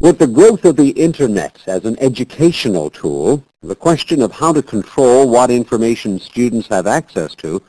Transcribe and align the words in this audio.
With 0.00 0.20
the 0.20 0.28
growth 0.28 0.64
of 0.64 0.76
the 0.76 0.90
Internet 0.90 1.58
as 1.66 1.84
an 1.84 1.98
educational 1.98 2.88
tool, 2.88 3.42
the 3.62 3.74
question 3.74 4.22
of 4.22 4.30
how 4.30 4.52
to 4.52 4.62
control 4.62 5.28
what 5.28 5.50
information 5.50 6.20
students 6.20 6.68
have 6.68 6.86
access 6.86 7.34
to, 7.36 7.60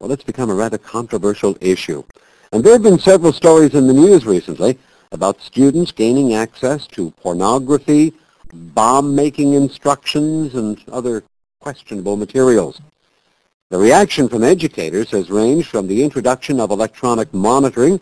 well, 0.00 0.10
it's 0.10 0.24
become 0.24 0.50
a 0.50 0.54
rather 0.54 0.76
controversial 0.76 1.56
issue. 1.60 2.02
And 2.50 2.64
there 2.64 2.72
have 2.72 2.82
been 2.82 2.98
several 2.98 3.32
stories 3.32 3.76
in 3.76 3.86
the 3.86 3.92
news 3.92 4.26
recently 4.26 4.76
about 5.12 5.40
students 5.40 5.92
gaining 5.92 6.34
access 6.34 6.88
to 6.88 7.12
pornography, 7.12 8.12
bomb-making 8.52 9.52
instructions, 9.52 10.56
and 10.56 10.82
other 10.90 11.22
questionable 11.60 12.16
materials. 12.16 12.80
The 13.70 13.78
reaction 13.78 14.28
from 14.28 14.42
educators 14.42 15.12
has 15.12 15.30
ranged 15.30 15.68
from 15.68 15.86
the 15.86 16.02
introduction 16.02 16.58
of 16.58 16.72
electronic 16.72 17.32
monitoring 17.32 18.00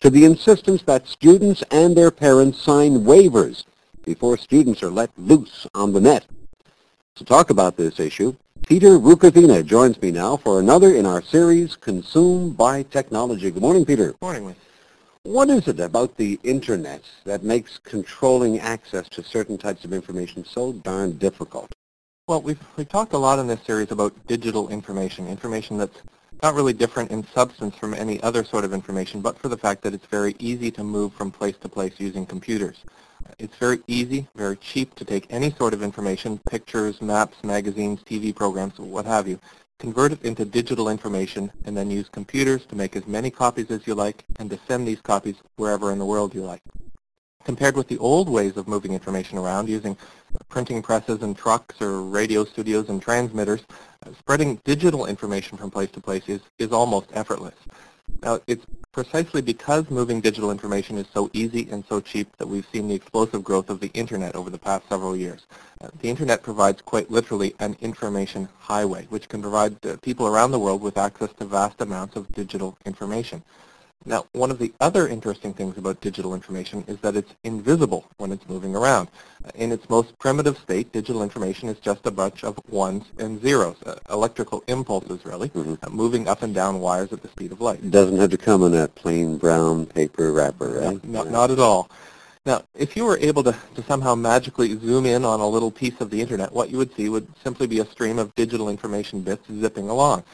to 0.00 0.10
the 0.10 0.24
insistence 0.24 0.82
that 0.82 1.06
students 1.06 1.62
and 1.70 1.96
their 1.96 2.10
parents 2.10 2.60
sign 2.60 3.04
waivers 3.04 3.64
before 4.04 4.36
students 4.36 4.82
are 4.82 4.90
let 4.90 5.10
loose 5.16 5.66
on 5.74 5.92
the 5.92 6.00
net. 6.00 6.26
To 7.16 7.24
talk 7.24 7.50
about 7.50 7.76
this 7.76 8.00
issue, 8.00 8.34
Peter 8.66 8.98
Rukavina 8.98 9.64
joins 9.64 10.00
me 10.00 10.10
now 10.10 10.36
for 10.36 10.58
another 10.58 10.94
in 10.94 11.04
our 11.04 11.20
series, 11.20 11.76
Consumed 11.76 12.56
by 12.56 12.84
Technology. 12.84 13.50
Good 13.50 13.62
morning, 13.62 13.84
Peter. 13.84 14.12
Good 14.12 14.22
morning, 14.22 14.46
Lee. 14.46 14.54
What 15.24 15.50
is 15.50 15.68
it 15.68 15.78
about 15.78 16.16
the 16.16 16.40
Internet 16.42 17.02
that 17.24 17.44
makes 17.44 17.78
controlling 17.78 18.58
access 18.58 19.08
to 19.10 19.22
certain 19.22 19.56
types 19.56 19.84
of 19.84 19.92
information 19.92 20.44
so 20.44 20.72
darn 20.72 21.12
difficult? 21.18 21.72
Well, 22.26 22.42
we've, 22.42 22.58
we've 22.76 22.88
talked 22.88 23.12
a 23.12 23.18
lot 23.18 23.38
in 23.38 23.46
this 23.46 23.62
series 23.64 23.90
about 23.90 24.14
digital 24.26 24.68
information, 24.68 25.28
information 25.28 25.76
that's 25.76 26.02
not 26.42 26.54
really 26.54 26.72
different 26.72 27.12
in 27.12 27.24
substance 27.28 27.76
from 27.76 27.94
any 27.94 28.20
other 28.22 28.42
sort 28.42 28.64
of 28.64 28.72
information, 28.72 29.20
but 29.20 29.38
for 29.38 29.48
the 29.48 29.56
fact 29.56 29.82
that 29.82 29.94
it's 29.94 30.06
very 30.06 30.34
easy 30.40 30.70
to 30.72 30.82
move 30.82 31.12
from 31.14 31.30
place 31.30 31.56
to 31.58 31.68
place 31.68 31.94
using 31.98 32.26
computers. 32.26 32.78
It's 33.38 33.56
very 33.56 33.80
easy, 33.86 34.26
very 34.34 34.56
cheap 34.56 34.94
to 34.96 35.04
take 35.04 35.26
any 35.30 35.52
sort 35.52 35.72
of 35.72 35.82
information, 35.82 36.40
pictures, 36.50 37.00
maps, 37.00 37.44
magazines, 37.44 38.00
TV 38.00 38.34
programs, 38.34 38.78
what 38.78 39.06
have 39.06 39.28
you, 39.28 39.38
convert 39.78 40.12
it 40.12 40.22
into 40.24 40.44
digital 40.44 40.88
information, 40.88 41.50
and 41.64 41.76
then 41.76 41.90
use 41.90 42.08
computers 42.08 42.66
to 42.66 42.74
make 42.74 42.96
as 42.96 43.06
many 43.06 43.30
copies 43.30 43.70
as 43.70 43.86
you 43.86 43.94
like 43.94 44.24
and 44.40 44.50
to 44.50 44.58
send 44.66 44.86
these 44.86 45.00
copies 45.00 45.36
wherever 45.56 45.92
in 45.92 45.98
the 45.98 46.04
world 46.04 46.34
you 46.34 46.42
like 46.42 46.62
compared 47.44 47.76
with 47.76 47.88
the 47.88 47.98
old 47.98 48.28
ways 48.28 48.56
of 48.56 48.68
moving 48.68 48.92
information 48.92 49.38
around 49.38 49.68
using 49.68 49.96
printing 50.48 50.82
presses 50.82 51.22
and 51.22 51.36
trucks 51.36 51.80
or 51.80 52.02
radio 52.02 52.44
studios 52.44 52.88
and 52.88 53.02
transmitters, 53.02 53.62
uh, 54.06 54.10
spreading 54.18 54.56
digital 54.64 55.06
information 55.06 55.58
from 55.58 55.70
place 55.70 55.90
to 55.90 56.00
place 56.00 56.28
is, 56.28 56.40
is 56.58 56.72
almost 56.72 57.08
effortless. 57.12 57.54
Now, 58.22 58.40
it's 58.46 58.66
precisely 58.92 59.40
because 59.40 59.90
moving 59.90 60.20
digital 60.20 60.50
information 60.50 60.98
is 60.98 61.06
so 61.14 61.30
easy 61.32 61.68
and 61.70 61.84
so 61.88 62.00
cheap 62.00 62.28
that 62.36 62.46
we've 62.46 62.66
seen 62.70 62.88
the 62.88 62.94
explosive 62.94 63.42
growth 63.42 63.70
of 63.70 63.80
the 63.80 63.90
Internet 63.94 64.34
over 64.34 64.50
the 64.50 64.58
past 64.58 64.88
several 64.88 65.16
years. 65.16 65.46
Uh, 65.80 65.88
the 66.00 66.10
Internet 66.10 66.42
provides 66.42 66.82
quite 66.82 67.10
literally 67.10 67.54
an 67.58 67.76
information 67.80 68.48
highway, 68.58 69.06
which 69.08 69.28
can 69.28 69.40
provide 69.40 69.84
uh, 69.86 69.96
people 70.02 70.26
around 70.26 70.50
the 70.50 70.58
world 70.58 70.82
with 70.82 70.98
access 70.98 71.30
to 71.38 71.44
vast 71.46 71.80
amounts 71.80 72.16
of 72.16 72.30
digital 72.32 72.76
information. 72.84 73.42
Now, 74.04 74.26
one 74.32 74.50
of 74.50 74.58
the 74.58 74.72
other 74.80 75.06
interesting 75.08 75.54
things 75.54 75.78
about 75.78 76.00
digital 76.00 76.34
information 76.34 76.84
is 76.88 76.98
that 76.98 77.16
it's 77.16 77.34
invisible 77.44 78.04
when 78.18 78.32
it's 78.32 78.48
moving 78.48 78.74
around. 78.74 79.08
In 79.54 79.72
its 79.72 79.88
most 79.88 80.18
primitive 80.18 80.58
state, 80.58 80.92
digital 80.92 81.22
information 81.22 81.68
is 81.68 81.78
just 81.78 82.06
a 82.06 82.10
bunch 82.10 82.44
of 82.44 82.58
ones 82.68 83.04
and 83.18 83.40
zeros, 83.40 83.76
uh, 83.84 83.96
electrical 84.10 84.64
impulses, 84.66 85.24
really, 85.24 85.48
mm-hmm. 85.50 85.74
uh, 85.82 85.90
moving 85.90 86.28
up 86.28 86.42
and 86.42 86.54
down 86.54 86.80
wires 86.80 87.12
at 87.12 87.22
the 87.22 87.28
speed 87.28 87.52
of 87.52 87.60
light. 87.60 87.78
It 87.78 87.90
doesn't 87.90 88.18
have 88.18 88.30
to 88.30 88.38
come 88.38 88.62
in 88.64 88.74
a 88.74 88.88
plain 88.88 89.38
brown 89.38 89.86
paper 89.86 90.32
wrapper, 90.32 90.68
right? 90.80 91.04
No, 91.04 91.22
not, 91.22 91.30
not 91.30 91.50
at 91.50 91.58
all. 91.58 91.90
Now, 92.44 92.64
if 92.74 92.96
you 92.96 93.04
were 93.04 93.18
able 93.18 93.44
to, 93.44 93.54
to 93.76 93.82
somehow 93.84 94.16
magically 94.16 94.76
zoom 94.76 95.06
in 95.06 95.24
on 95.24 95.38
a 95.38 95.46
little 95.46 95.70
piece 95.70 96.00
of 96.00 96.10
the 96.10 96.20
Internet, 96.20 96.50
what 96.52 96.70
you 96.70 96.78
would 96.78 96.92
see 96.96 97.08
would 97.08 97.28
simply 97.44 97.68
be 97.68 97.78
a 97.78 97.86
stream 97.86 98.18
of 98.18 98.34
digital 98.34 98.68
information 98.68 99.20
bits 99.20 99.46
zipping 99.60 99.88
along. 99.88 100.24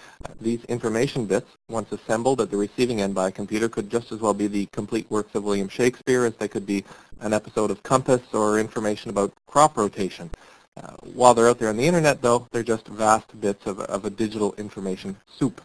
These 0.40 0.64
information 0.64 1.26
bits, 1.26 1.50
once 1.68 1.92
assembled 1.92 2.40
at 2.40 2.50
the 2.50 2.56
receiving 2.56 3.02
end 3.02 3.14
by 3.14 3.28
a 3.28 3.30
computer, 3.30 3.68
could 3.68 3.90
just 3.90 4.10
as 4.10 4.20
well 4.20 4.32
be 4.32 4.46
the 4.46 4.64
complete 4.72 5.10
works 5.10 5.34
of 5.34 5.44
William 5.44 5.68
Shakespeare 5.68 6.24
as 6.24 6.34
they 6.36 6.48
could 6.48 6.64
be 6.64 6.82
an 7.20 7.34
episode 7.34 7.70
of 7.70 7.82
Compass 7.82 8.22
or 8.32 8.58
information 8.58 9.10
about 9.10 9.34
crop 9.46 9.76
rotation. 9.76 10.30
Uh, 10.78 10.92
while 11.12 11.34
they're 11.34 11.50
out 11.50 11.58
there 11.58 11.68
on 11.68 11.76
the 11.76 11.86
Internet, 11.86 12.22
though, 12.22 12.48
they're 12.52 12.62
just 12.62 12.88
vast 12.88 13.38
bits 13.38 13.66
of, 13.66 13.80
of 13.80 14.06
a 14.06 14.10
digital 14.10 14.54
information 14.54 15.14
soup. 15.26 15.60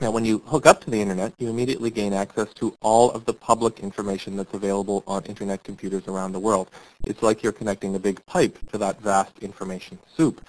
Now, 0.00 0.12
when 0.12 0.24
you 0.24 0.38
hook 0.46 0.64
up 0.64 0.80
to 0.84 0.90
the 0.90 1.02
Internet, 1.02 1.32
you 1.38 1.48
immediately 1.48 1.90
gain 1.90 2.12
access 2.12 2.54
to 2.54 2.76
all 2.80 3.10
of 3.10 3.24
the 3.24 3.34
public 3.34 3.80
information 3.80 4.36
that's 4.36 4.54
available 4.54 5.02
on 5.08 5.24
Internet 5.24 5.64
computers 5.64 6.06
around 6.06 6.30
the 6.30 6.38
world. 6.38 6.70
It's 7.04 7.20
like 7.20 7.42
you're 7.42 7.50
connecting 7.50 7.96
a 7.96 7.98
big 7.98 8.24
pipe 8.24 8.56
to 8.70 8.78
that 8.78 9.00
vast 9.00 9.36
information 9.40 9.98
soup. 10.16 10.40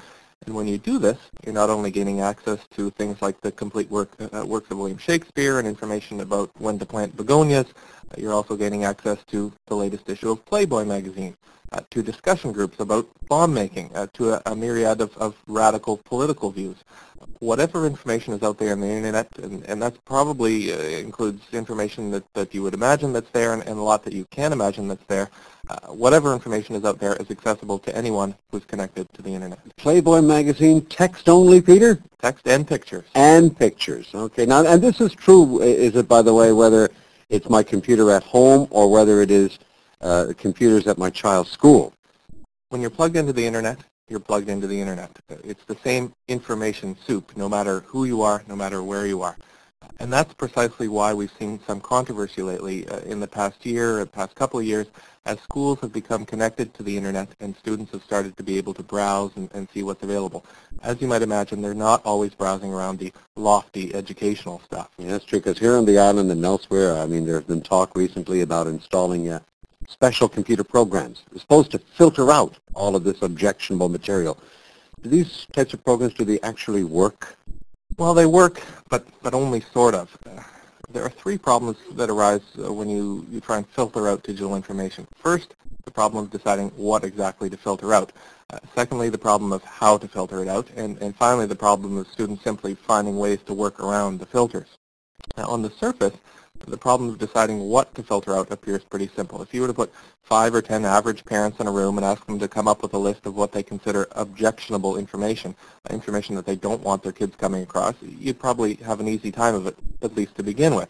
And 0.46 0.54
when 0.54 0.68
you 0.68 0.78
do 0.78 1.00
this, 1.00 1.18
you're 1.44 1.54
not 1.54 1.72
only 1.72 1.90
gaining 1.90 2.22
access 2.22 2.60
to 2.76 2.92
things 2.92 3.24
like 3.24 3.42
the 3.42 3.52
complete 3.52 3.90
work, 3.90 4.12
uh, 4.20 4.46
works 4.46 4.70
of 4.70 4.78
William 4.78 5.00
Shakespeare 5.00 5.58
and 5.58 5.68
information 5.68 6.22
about 6.22 6.52
when 6.60 6.78
to 6.78 6.86
plant 6.86 7.18
begonias, 7.18 7.66
uh, 8.12 8.16
you're 8.18 8.34
also 8.34 8.56
gaining 8.56 8.84
access 8.84 9.18
to 9.32 9.52
the 9.66 9.76
latest 9.76 10.08
issue 10.10 10.30
of 10.30 10.46
Playboy 10.46 10.86
magazine, 10.86 11.36
uh, 11.44 11.59
to 11.90 12.04
discussion 12.04 12.52
groups 12.52 12.80
about 12.80 13.08
bomb 13.28 13.54
making, 13.54 13.92
uh, 13.96 14.08
to 14.14 14.34
a, 14.34 14.42
a 14.48 14.56
myriad 14.56 15.02
of, 15.02 15.16
of, 15.18 15.36
radical 15.48 15.98
political 15.98 16.52
views. 16.52 16.78
Whatever 17.40 17.86
information 17.86 18.34
is 18.34 18.44
out 18.44 18.58
there 18.58 18.72
on 18.72 18.82
the 18.82 18.88
internet, 18.88 19.28
and, 19.38 19.64
and 19.66 19.82
that 19.82 20.04
probably 20.06 20.74
uh, 20.74 20.78
includes 20.78 21.44
information 21.54 22.12
that, 22.12 22.24
that 22.34 22.54
you 22.54 22.64
would 22.64 22.74
imagine 22.74 23.14
that's 23.14 23.30
there 23.32 23.54
and, 23.54 23.62
and 23.64 23.78
a 23.78 23.82
lot 23.82 24.04
that 24.04 24.14
you 24.14 24.26
can 24.26 24.52
imagine 24.52 24.88
that's 24.88 25.06
there, 25.06 25.30
uh, 25.70 25.80
whatever 25.88 26.34
information 26.34 26.76
is 26.76 26.84
out 26.84 27.00
there 27.00 27.16
is 27.18 27.30
accessible 27.30 27.78
to 27.78 27.96
anyone 27.96 28.36
who's 28.52 28.66
connected 28.66 29.08
to 29.14 29.22
the 29.22 29.30
internet. 29.30 29.60
Playboy 29.78 30.22
magazine, 30.22 30.84
text 30.88 31.30
only, 31.30 31.62
Peter? 31.62 32.02
Text 32.20 32.48
and 32.48 32.68
pictures. 32.68 33.06
And 33.14 33.56
pictures. 33.56 34.10
Okay. 34.14 34.46
Now, 34.46 34.66
and 34.66 34.82
this 34.82 35.00
is 35.00 35.14
true, 35.14 35.62
is 35.62 35.96
it, 35.96 36.08
by 36.08 36.24
the 36.24 36.34
way, 36.34 36.52
whether 36.52 36.90
it's 37.30 37.50
my 37.50 37.62
computer 37.62 38.10
at 38.12 38.24
home 38.24 38.68
or 38.72 38.92
whether 38.92 39.22
it 39.22 39.30
is 39.30 39.60
uh, 40.02 40.34
computers 40.38 40.88
at 40.88 40.98
my 40.98 41.10
child's 41.10 41.52
school? 41.52 41.94
When 42.70 42.82
you're 42.82 42.90
plugged 42.90 43.16
into 43.16 43.34
the 43.34 43.46
internet, 43.46 43.80
you're 44.10 44.20
plugged 44.20 44.50
into 44.50 44.68
the 44.68 44.80
internet. 44.80 45.12
It's 45.44 45.64
the 45.66 45.78
same 45.84 46.14
information 46.28 46.98
soup, 47.06 47.36
no 47.36 47.48
matter 47.48 47.82
who 47.82 48.06
you 48.06 48.22
are, 48.22 48.44
no 48.48 48.56
matter 48.56 48.82
where 48.84 49.06
you 49.06 49.22
are. 49.22 49.38
And 50.00 50.12
that's 50.12 50.34
precisely 50.34 50.88
why 50.88 51.14
we've 51.14 51.32
seen 51.38 51.60
some 51.66 51.82
controversy 51.82 52.42
lately 52.42 52.88
uh, 52.88 53.00
in 53.00 53.20
the 53.20 53.28
past 53.28 53.66
year, 53.66 54.00
or 54.00 54.06
past 54.06 54.36
couple 54.36 54.60
of 54.60 54.66
years, 54.66 54.88
as 55.26 55.40
schools 55.42 55.80
have 55.82 55.94
become 55.94 56.26
connected 56.26 56.74
to 56.74 56.84
the 56.84 56.96
internet 56.96 57.30
and 57.40 57.56
students 57.58 57.92
have 57.92 58.04
started 58.04 58.36
to 58.38 58.44
be 58.44 58.58
able 58.58 58.74
to 58.74 58.84
browse 58.84 59.32
and, 59.36 59.50
and 59.54 59.68
see 59.74 59.84
what's 59.84 60.04
available. 60.04 60.46
As 60.84 61.02
you 61.02 61.08
might 61.08 61.22
imagine, 61.22 61.62
they're 61.62 61.74
not 61.74 62.06
always 62.06 62.34
browsing 62.34 62.74
around 62.74 63.00
the 63.00 63.12
lofty 63.36 63.94
educational 63.94 64.62
stuff. 64.66 64.90
Yeah, 64.98 65.12
that's 65.12 65.26
true, 65.26 65.40
because 65.40 65.60
here 65.60 65.76
on 65.76 65.86
the 65.86 65.98
island 65.98 66.32
and 66.32 66.44
elsewhere, 66.44 66.98
I 66.98 67.06
mean, 67.06 67.26
there's 67.26 67.44
been 67.44 67.62
talk 67.62 67.96
recently 67.96 68.42
about 68.42 68.68
installing 68.68 69.30
uh, 69.30 69.40
special 69.90 70.30
computer 70.30 70.64
programs. 70.64 71.24
They're 71.32 71.40
supposed 71.40 71.72
to 71.72 71.80
filter 71.80 72.32
out 72.32 72.58
all 72.74 72.96
of 72.96 73.04
this 73.04 73.22
objectionable 73.22 73.90
material. 73.90 74.38
Do 75.02 75.10
these 75.10 75.48
types 75.54 75.74
of 75.74 75.84
programs, 75.84 76.14
do 76.14 76.26
they 76.26 76.40
actually 76.42 76.84
work? 76.84 77.36
Well, 77.98 78.14
they 78.14 78.26
work, 78.26 78.62
but, 78.90 79.06
but 79.24 79.34
only 79.34 79.62
sort 79.74 79.96
of. 79.96 80.16
Uh, 80.26 80.42
there 80.92 81.04
are 81.04 81.10
three 81.10 81.38
problems 81.38 81.78
that 81.94 82.10
arise 82.10 82.42
uh, 82.58 82.72
when 82.72 82.90
you, 82.90 83.26
you 83.30 83.40
try 83.40 83.58
and 83.58 83.68
filter 83.68 84.08
out 84.08 84.24
digital 84.24 84.56
information. 84.56 85.08
First, 85.16 85.56
the 85.86 85.92
problem 85.92 86.24
of 86.24 86.32
deciding 86.32 86.70
what 86.70 87.04
exactly 87.04 87.50
to 87.50 87.58
filter 87.58 87.94
out. 87.94 88.12
Uh, 88.52 88.60
secondly, 88.76 89.10
the 89.10 89.18
problem 89.18 89.52
of 89.52 89.64
how 89.64 89.98
to 89.98 90.08
filter 90.08 90.42
it 90.42 90.48
out. 90.48 90.68
And, 90.76 90.98
and 91.02 91.16
finally, 91.16 91.46
the 91.46 91.56
problem 91.56 91.98
of 91.98 92.08
students 92.08 92.44
simply 92.44 92.76
finding 92.76 93.18
ways 93.18 93.40
to 93.46 93.54
work 93.54 93.80
around 93.80 94.20
the 94.20 94.26
filters. 94.26 94.68
Now, 95.38 95.48
on 95.48 95.62
the 95.62 95.70
surface, 95.72 96.16
the 96.68 96.78
problem 96.78 97.10
of 97.10 97.18
deciding 97.18 97.60
what 97.60 97.94
to 97.96 98.04
filter 98.04 98.36
out 98.36 98.52
appears 98.52 98.84
pretty 98.84 99.10
simple. 99.16 99.42
If 99.42 99.54
you 99.54 99.62
were 99.62 99.68
to 99.68 99.74
put 99.74 99.92
five 100.24 100.54
or 100.54 100.62
ten 100.62 100.86
average 100.86 101.26
parents 101.26 101.60
in 101.60 101.68
a 101.68 101.72
room 101.72 101.98
and 101.98 102.06
ask 102.06 102.26
them 102.26 102.38
to 102.40 102.48
come 102.48 102.68
up 102.68 102.84
with 102.84 102.94
a 102.94 102.98
list 102.98 103.26
of 103.26 103.36
what 103.36 103.52
they 103.52 103.64
consider 103.64 104.08
objectionable 104.12 104.98
information, 104.98 105.56
information 105.90 106.36
that 106.36 106.46
they 106.46 106.56
don't 106.56 106.82
want 106.82 107.02
their 107.02 107.12
kids 107.12 107.36
coming 107.36 107.64
across, 107.64 107.96
you'd 108.02 108.40
probably 108.40 108.76
have 108.76 109.00
an 109.00 109.08
easy 109.08 109.32
time 109.32 109.56
of 109.56 109.66
it, 109.66 109.76
at 110.02 110.16
least 110.16 110.36
to 110.36 110.44
begin 110.44 110.76
with. 110.76 110.90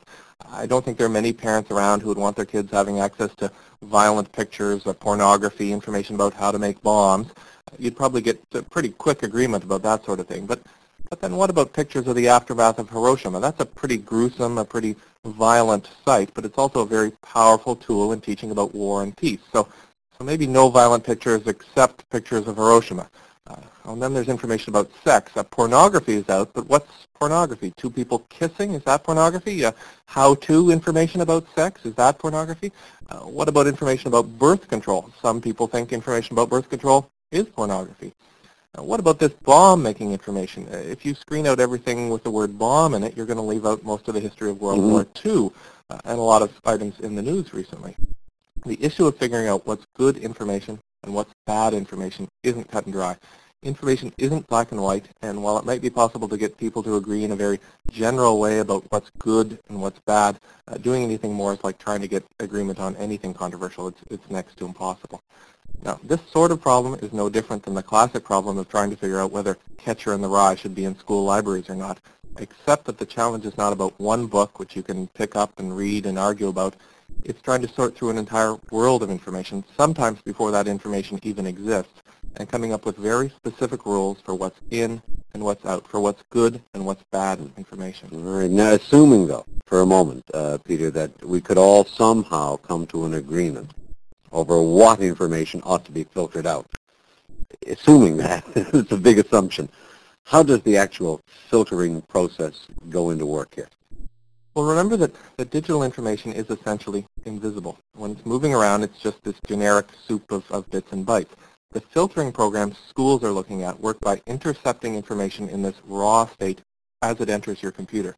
I 0.51 0.65
don't 0.65 0.83
think 0.83 0.97
there 0.97 1.07
are 1.07 1.09
many 1.09 1.33
parents 1.33 1.69
around 1.71 2.01
who 2.01 2.09
would 2.09 2.17
want 2.17 2.35
their 2.35 2.45
kids 2.45 2.71
having 2.71 2.99
access 2.99 3.33
to 3.35 3.51
violent 3.83 4.31
pictures 4.31 4.85
or 4.85 4.93
pornography, 4.93 5.71
information 5.71 6.15
about 6.15 6.33
how 6.33 6.51
to 6.51 6.59
make 6.59 6.81
bombs. 6.81 7.31
You'd 7.77 7.95
probably 7.95 8.21
get 8.21 8.41
a 8.53 8.63
pretty 8.63 8.89
quick 8.89 9.23
agreement 9.23 9.63
about 9.63 9.83
that 9.83 10.03
sort 10.05 10.19
of 10.19 10.27
thing. 10.27 10.45
But 10.45 10.61
but 11.09 11.21
then 11.21 11.35
what 11.35 11.49
about 11.49 11.73
pictures 11.73 12.07
of 12.07 12.15
the 12.15 12.27
aftermath 12.27 12.79
of 12.79 12.89
Hiroshima? 12.89 13.39
That's 13.39 13.59
a 13.59 13.65
pretty 13.65 13.97
gruesome, 13.97 14.57
a 14.57 14.65
pretty 14.65 14.95
violent 15.25 15.89
sight, 16.05 16.29
but 16.33 16.45
it's 16.45 16.57
also 16.57 16.81
a 16.81 16.85
very 16.85 17.11
powerful 17.23 17.75
tool 17.75 18.13
in 18.13 18.21
teaching 18.21 18.51
about 18.51 18.73
war 18.75 19.03
and 19.03 19.15
peace. 19.17 19.39
So, 19.51 19.67
so 20.17 20.23
maybe 20.23 20.45
no 20.45 20.69
violent 20.69 21.03
pictures 21.03 21.47
except 21.47 22.07
pictures 22.09 22.47
of 22.47 22.57
Hiroshima. 22.57 23.09
Uh, 23.47 23.55
and 23.85 24.01
then 24.01 24.13
there's 24.13 24.29
information 24.29 24.69
about 24.69 24.91
sex. 25.03 25.31
Uh, 25.35 25.43
pornography 25.43 26.13
is 26.13 26.29
out, 26.29 26.53
but 26.53 26.67
what's 26.67 27.07
pornography? 27.19 27.73
Two 27.75 27.89
people 27.89 28.19
kissing, 28.29 28.73
is 28.73 28.83
that 28.83 29.03
pornography? 29.03 29.65
Uh, 29.65 29.71
how-to 30.05 30.69
information 30.69 31.21
about 31.21 31.47
sex, 31.55 31.83
is 31.85 31.95
that 31.95 32.19
pornography? 32.19 32.71
Uh, 33.09 33.21
what 33.21 33.49
about 33.49 33.65
information 33.65 34.07
about 34.07 34.27
birth 34.37 34.67
control? 34.67 35.09
Some 35.19 35.41
people 35.41 35.65
think 35.65 35.91
information 35.91 36.33
about 36.33 36.49
birth 36.49 36.69
control 36.69 37.09
is 37.31 37.47
pornography. 37.47 38.13
Uh, 38.77 38.83
what 38.83 38.99
about 38.99 39.17
this 39.17 39.33
bomb-making 39.43 40.11
information? 40.11 40.67
Uh, 40.71 40.77
if 40.77 41.05
you 41.05 41.15
screen 41.15 41.47
out 41.47 41.59
everything 41.59 42.09
with 42.09 42.23
the 42.23 42.29
word 42.29 42.57
bomb 42.59 42.93
in 42.93 43.03
it, 43.03 43.17
you're 43.17 43.25
going 43.25 43.37
to 43.37 43.43
leave 43.43 43.65
out 43.65 43.83
most 43.83 44.07
of 44.07 44.13
the 44.13 44.19
history 44.19 44.49
of 44.49 44.61
World 44.61 44.79
mm-hmm. 44.79 44.91
War 44.91 45.07
II 45.25 45.51
and 46.05 46.19
a 46.19 46.21
lot 46.21 46.41
of 46.41 46.51
items 46.65 46.99
in 46.99 47.15
the 47.15 47.21
news 47.21 47.53
recently. 47.53 47.95
The 48.65 48.81
issue 48.83 49.07
of 49.07 49.17
figuring 49.17 49.47
out 49.47 49.65
what's 49.65 49.85
good 49.95 50.17
information 50.17 50.79
and 51.03 51.13
what's 51.13 51.33
bad 51.47 51.73
information 51.73 52.27
isn't 52.43 52.69
cut 52.69 52.85
and 52.85 52.93
dry. 52.93 53.17
Information 53.61 54.13
isn't 54.17 54.47
black 54.47 54.71
and 54.71 54.81
white, 54.81 55.09
and 55.21 55.43
while 55.43 55.57
it 55.57 55.65
might 55.65 55.81
be 55.81 55.89
possible 55.89 56.29
to 56.29 56.37
get 56.37 56.55
people 56.55 56.81
to 56.81 56.95
agree 56.95 57.25
in 57.25 57.33
a 57.33 57.35
very 57.35 57.59
general 57.91 58.39
way 58.39 58.59
about 58.59 58.85
what's 58.87 59.09
good 59.19 59.59
and 59.67 59.81
what's 59.81 59.99
bad, 59.99 60.39
uh, 60.69 60.77
doing 60.77 61.03
anything 61.03 61.33
more 61.33 61.51
is 61.51 61.61
like 61.61 61.77
trying 61.77 61.99
to 61.99 62.07
get 62.07 62.25
agreement 62.39 62.79
on 62.79 62.95
anything 62.95 63.33
controversial. 63.33 63.89
It's, 63.89 63.99
it's 64.09 64.29
next 64.29 64.55
to 64.57 64.65
impossible. 64.65 65.21
Now, 65.83 65.99
this 66.05 66.21
sort 66.31 66.51
of 66.51 66.61
problem 66.61 67.01
is 67.01 67.11
no 67.11 67.27
different 67.27 67.63
than 67.63 67.73
the 67.73 67.83
classic 67.83 68.23
problem 68.23 68.57
of 68.57 68.69
trying 68.69 68.91
to 68.91 68.95
figure 68.95 69.19
out 69.19 69.33
whether 69.33 69.57
Catcher 69.77 70.13
in 70.13 70.21
the 70.21 70.29
Rye 70.29 70.55
should 70.55 70.73
be 70.73 70.85
in 70.85 70.97
school 70.97 71.25
libraries 71.25 71.69
or 71.69 71.75
not, 71.75 71.99
except 72.37 72.85
that 72.85 72.97
the 72.97 73.05
challenge 73.05 73.45
is 73.45 73.57
not 73.57 73.73
about 73.73 73.99
one 73.99 74.27
book 74.27 74.57
which 74.57 74.77
you 74.77 74.83
can 74.83 75.07
pick 75.07 75.35
up 75.35 75.59
and 75.59 75.75
read 75.75 76.05
and 76.05 76.17
argue 76.17 76.47
about. 76.47 76.77
It's 77.25 77.41
trying 77.41 77.61
to 77.63 77.67
sort 77.67 77.97
through 77.97 78.11
an 78.11 78.17
entire 78.17 78.55
world 78.71 79.03
of 79.03 79.11
information, 79.11 79.65
sometimes 79.75 80.21
before 80.21 80.51
that 80.51 80.69
information 80.69 81.19
even 81.23 81.45
exists, 81.45 82.01
and 82.39 82.49
coming 82.49 82.71
up 82.71 82.85
with 82.85 82.95
very 82.95 83.29
specific 83.29 83.85
rules 83.85 84.19
for 84.21 84.33
what's 84.33 84.59
in 84.71 85.01
and 85.33 85.43
what's 85.43 85.65
out, 85.65 85.85
for 85.87 85.99
what's 85.99 86.23
good 86.31 86.61
and 86.73 86.85
what's 86.85 87.03
bad 87.11 87.39
information. 87.57 88.09
All 88.13 88.39
right. 88.39 88.49
Now, 88.49 88.71
assuming, 88.71 89.27
though, 89.27 89.45
for 89.65 89.81
a 89.81 89.85
moment, 89.85 90.23
uh, 90.33 90.57
Peter, 90.63 90.89
that 90.91 91.23
we 91.23 91.41
could 91.41 91.57
all 91.57 91.83
somehow 91.83 92.55
come 92.55 92.87
to 92.87 93.05
an 93.05 93.13
agreement 93.13 93.71
over 94.31 94.61
what 94.61 95.01
information 95.01 95.61
ought 95.65 95.83
to 95.85 95.91
be 95.91 96.05
filtered 96.05 96.47
out, 96.47 96.65
assuming 97.67 98.17
that, 98.17 98.43
it's 98.55 98.91
a 98.91 98.97
big 98.97 99.19
assumption, 99.19 99.69
how 100.25 100.41
does 100.41 100.61
the 100.61 100.77
actual 100.77 101.19
filtering 101.49 102.01
process 102.03 102.67
go 102.89 103.09
into 103.09 103.25
work 103.25 103.53
here? 103.53 103.67
Well, 104.53 104.65
remember 104.65 104.97
that, 104.97 105.13
that 105.37 105.51
digital 105.51 105.83
information 105.83 106.33
is 106.33 106.49
essentially 106.49 107.05
invisible. 107.25 107.77
When 107.95 108.11
it's 108.11 108.25
moving 108.25 108.53
around, 108.53 108.83
it's 108.83 108.99
just 108.99 109.23
this 109.23 109.35
generic 109.47 109.87
soup 110.07 110.31
of, 110.31 110.49
of 110.51 110.69
bits 110.69 110.91
and 110.91 111.05
bytes. 111.05 111.29
The 111.71 111.81
filtering 111.81 112.31
programs 112.31 112.79
schools 112.89 113.23
are 113.23 113.31
looking 113.31 113.61
at 113.61 113.79
work 113.79 113.99
by 113.99 114.23
intercepting 114.25 114.95
information 114.95 115.47
in 115.49 115.61
this 115.61 115.75
raw 115.85 116.25
state 116.25 116.61
as 117.03 117.21
it 117.21 117.29
enters 117.29 117.61
your 117.61 117.71
computer. 117.71 118.15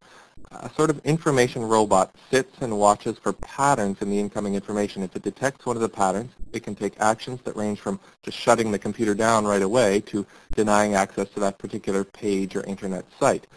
A 0.52 0.70
sort 0.70 0.90
of 0.90 1.06
information 1.06 1.62
robot 1.62 2.16
sits 2.30 2.60
and 2.62 2.80
watches 2.80 3.18
for 3.18 3.34
patterns 3.34 3.98
in 4.02 4.10
the 4.10 4.18
incoming 4.18 4.56
information. 4.56 5.04
If 5.04 5.18
it 5.18 5.24
detects 5.24 5.66
one 5.66 5.76
of 5.76 5.82
the 5.82 5.90
patterns, 5.90 6.32
it 6.54 6.64
can 6.64 6.76
take 6.76 6.94
actions 7.02 7.42
that 7.44 7.58
range 7.58 7.82
from 7.82 8.00
just 8.24 8.38
shutting 8.38 8.72
the 8.72 8.80
computer 8.80 9.14
down 9.14 9.44
right 9.44 9.62
away 9.62 10.00
to 10.06 10.26
denying 10.56 10.96
access 10.96 11.28
to 11.32 11.42
that 11.42 11.58
particular 11.58 12.06
page 12.06 12.56
or 12.56 12.64
internet 12.64 13.04
site. 13.20 13.48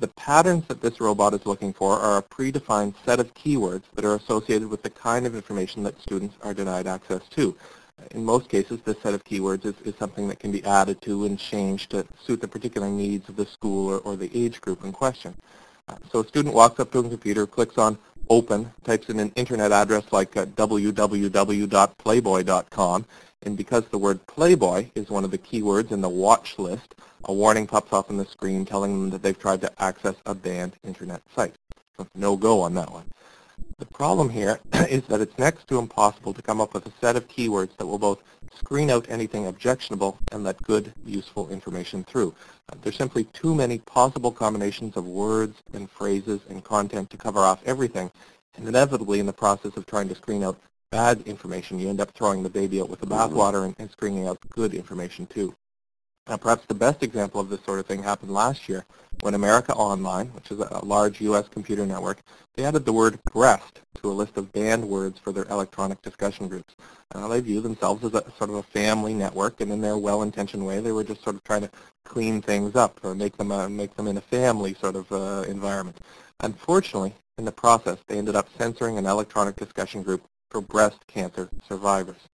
The 0.00 0.08
patterns 0.08 0.64
that 0.66 0.80
this 0.80 1.00
robot 1.00 1.34
is 1.34 1.46
looking 1.46 1.72
for 1.72 1.96
are 1.96 2.18
a 2.18 2.22
predefined 2.22 2.94
set 3.04 3.20
of 3.20 3.32
keywords 3.34 3.84
that 3.94 4.04
are 4.04 4.16
associated 4.16 4.68
with 4.68 4.82
the 4.82 4.90
kind 4.90 5.24
of 5.24 5.36
information 5.36 5.84
that 5.84 6.02
students 6.02 6.34
are 6.42 6.52
denied 6.52 6.88
access 6.88 7.22
to 7.30 7.56
in 8.12 8.24
most 8.24 8.48
cases, 8.48 8.78
this 8.84 9.00
set 9.02 9.14
of 9.14 9.24
keywords 9.24 9.64
is, 9.64 9.74
is 9.84 9.96
something 9.96 10.28
that 10.28 10.38
can 10.38 10.52
be 10.52 10.64
added 10.64 11.02
to 11.02 11.24
and 11.24 11.38
changed 11.38 11.90
to 11.90 12.06
suit 12.24 12.40
the 12.40 12.48
particular 12.48 12.88
needs 12.88 13.28
of 13.28 13.36
the 13.36 13.46
school 13.46 13.88
or, 13.88 13.98
or 13.98 14.16
the 14.16 14.30
age 14.34 14.60
group 14.60 14.84
in 14.84 14.92
question. 14.92 15.34
Uh, 15.88 15.96
so 16.10 16.20
a 16.20 16.26
student 16.26 16.54
walks 16.54 16.80
up 16.80 16.90
to 16.92 17.00
a 17.00 17.02
computer, 17.02 17.46
clicks 17.46 17.78
on 17.78 17.98
open, 18.28 18.70
types 18.84 19.08
in 19.08 19.18
an 19.18 19.32
internet 19.34 19.72
address 19.72 20.04
like 20.12 20.36
uh, 20.36 20.44
www.playboy.com, 20.46 23.04
and 23.42 23.56
because 23.56 23.84
the 23.86 23.98
word 23.98 24.24
Playboy 24.26 24.90
is 24.94 25.10
one 25.10 25.24
of 25.24 25.30
the 25.30 25.38
keywords 25.38 25.90
in 25.90 26.00
the 26.00 26.08
watch 26.08 26.58
list, 26.58 26.94
a 27.24 27.32
warning 27.32 27.66
pops 27.66 27.92
up 27.92 28.10
on 28.10 28.16
the 28.16 28.26
screen 28.26 28.64
telling 28.64 28.92
them 28.92 29.10
that 29.10 29.22
they've 29.22 29.38
tried 29.38 29.60
to 29.62 29.82
access 29.82 30.14
a 30.26 30.34
banned 30.34 30.74
internet 30.84 31.22
site. 31.34 31.54
So 31.96 32.06
no 32.14 32.36
go 32.36 32.60
on 32.60 32.74
that 32.74 32.92
one. 32.92 33.06
Problem 34.00 34.30
here 34.30 34.58
is 34.88 35.02
that 35.08 35.20
it's 35.20 35.36
next 35.38 35.68
to 35.68 35.78
impossible 35.78 36.32
to 36.32 36.40
come 36.40 36.58
up 36.58 36.72
with 36.72 36.86
a 36.86 36.92
set 37.02 37.16
of 37.16 37.28
keywords 37.28 37.76
that 37.76 37.84
will 37.84 37.98
both 37.98 38.22
screen 38.56 38.88
out 38.88 39.04
anything 39.10 39.46
objectionable 39.46 40.16
and 40.32 40.42
let 40.42 40.62
good, 40.62 40.94
useful 41.04 41.50
information 41.50 42.02
through. 42.04 42.34
Uh, 42.72 42.76
there's 42.80 42.96
simply 42.96 43.24
too 43.24 43.54
many 43.54 43.76
possible 43.76 44.32
combinations 44.32 44.96
of 44.96 45.06
words 45.06 45.58
and 45.74 45.90
phrases 45.90 46.40
and 46.48 46.64
content 46.64 47.10
to 47.10 47.18
cover 47.18 47.40
off 47.40 47.60
everything, 47.66 48.10
and 48.56 48.66
inevitably 48.66 49.20
in 49.20 49.26
the 49.26 49.34
process 49.34 49.76
of 49.76 49.84
trying 49.84 50.08
to 50.08 50.14
screen 50.14 50.42
out 50.42 50.58
bad 50.90 51.20
information, 51.26 51.78
you 51.78 51.90
end 51.90 52.00
up 52.00 52.10
throwing 52.12 52.42
the 52.42 52.48
baby 52.48 52.80
out 52.80 52.88
with 52.88 53.00
the 53.00 53.06
bathwater 53.06 53.66
and, 53.66 53.74
and 53.78 53.90
screening 53.90 54.26
out 54.26 54.38
good 54.48 54.72
information 54.72 55.26
too. 55.26 55.54
Now, 56.30 56.36
perhaps 56.36 56.64
the 56.66 56.74
best 56.74 57.02
example 57.02 57.40
of 57.40 57.48
this 57.48 57.58
sort 57.64 57.80
of 57.80 57.86
thing 57.86 58.04
happened 58.04 58.30
last 58.30 58.68
year 58.68 58.86
when 59.22 59.34
America 59.34 59.74
Online, 59.74 60.28
which 60.28 60.52
is 60.52 60.60
a 60.60 60.84
large 60.84 61.20
U.S. 61.22 61.48
computer 61.48 61.84
network, 61.84 62.22
they 62.54 62.64
added 62.64 62.84
the 62.84 62.92
word 62.92 63.18
breast 63.32 63.80
to 63.96 64.12
a 64.12 64.14
list 64.14 64.36
of 64.36 64.52
banned 64.52 64.88
words 64.88 65.18
for 65.18 65.32
their 65.32 65.46
electronic 65.46 66.00
discussion 66.02 66.46
groups. 66.46 66.76
Now, 67.12 67.26
they 67.26 67.40
view 67.40 67.60
themselves 67.60 68.04
as 68.04 68.14
a 68.14 68.22
sort 68.38 68.50
of 68.50 68.54
a 68.54 68.62
family 68.62 69.12
network, 69.12 69.60
and 69.60 69.72
in 69.72 69.80
their 69.80 69.98
well-intentioned 69.98 70.64
way, 70.64 70.78
they 70.78 70.92
were 70.92 71.02
just 71.02 71.24
sort 71.24 71.34
of 71.34 71.42
trying 71.42 71.62
to 71.62 71.70
clean 72.04 72.40
things 72.40 72.76
up 72.76 73.00
or 73.02 73.16
make 73.16 73.36
them, 73.36 73.50
uh, 73.50 73.68
make 73.68 73.96
them 73.96 74.06
in 74.06 74.16
a 74.16 74.20
family 74.20 74.74
sort 74.74 74.94
of 74.94 75.10
uh, 75.10 75.42
environment. 75.48 75.98
Unfortunately, 76.38 77.12
in 77.38 77.44
the 77.44 77.50
process, 77.50 77.98
they 78.06 78.18
ended 78.18 78.36
up 78.36 78.46
censoring 78.56 78.98
an 78.98 79.06
electronic 79.06 79.56
discussion 79.56 80.04
group 80.04 80.22
for 80.48 80.60
breast 80.60 81.04
cancer 81.08 81.48
survivors. 81.66 82.28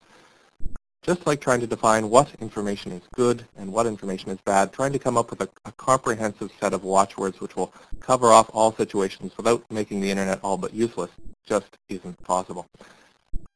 Just 1.06 1.24
like 1.24 1.40
trying 1.40 1.60
to 1.60 1.68
define 1.68 2.10
what 2.10 2.34
information 2.40 2.90
is 2.90 3.02
good 3.14 3.46
and 3.56 3.72
what 3.72 3.86
information 3.86 4.30
is 4.30 4.40
bad, 4.44 4.72
trying 4.72 4.92
to 4.92 4.98
come 4.98 5.16
up 5.16 5.30
with 5.30 5.40
a, 5.40 5.48
a 5.64 5.70
comprehensive 5.70 6.50
set 6.60 6.74
of 6.74 6.82
watchwords 6.82 7.40
which 7.40 7.54
will 7.54 7.72
cover 8.00 8.32
off 8.32 8.50
all 8.52 8.74
situations 8.74 9.30
without 9.36 9.62
making 9.70 10.00
the 10.00 10.10
internet 10.10 10.40
all 10.42 10.58
but 10.58 10.74
useless 10.74 11.12
just 11.46 11.78
isn't 11.88 12.20
possible. 12.24 12.66